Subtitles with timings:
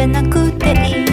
[0.00, 1.09] べなくていい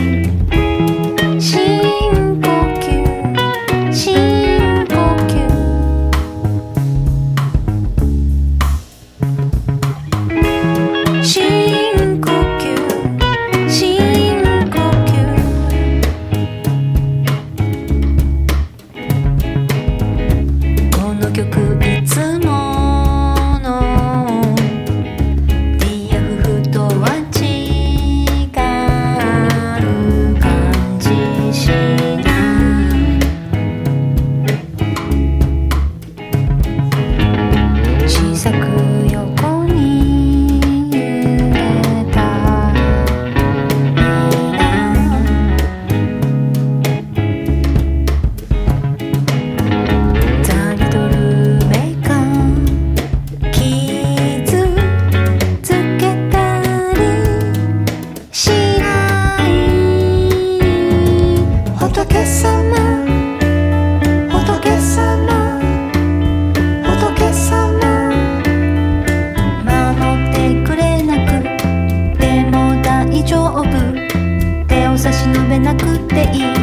[75.68, 76.58] なくていい」